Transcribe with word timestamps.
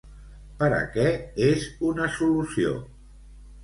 Per 0.61 0.69
a 0.77 0.79
què 0.95 1.05
és 1.51 1.69
una 1.93 2.11
solució? 2.19 2.77